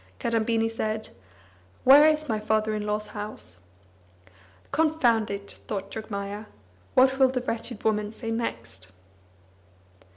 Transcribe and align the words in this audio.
Kadambini 0.19 0.67
said: 0.67 1.09
"Where 1.83 2.07
is 2.07 2.27
my 2.27 2.39
father 2.39 2.73
in 2.73 2.87
law's 2.87 3.05
house?" 3.05 3.59
"Confound 4.71 5.29
it!" 5.29 5.59
thought 5.67 5.91
Jogmaya. 5.91 6.47
"What 6.95 7.19
will 7.19 7.27
the 7.29 7.41
wretched 7.41 7.83
woman 7.83 8.11
say 8.11 8.31
next?" 8.31 8.87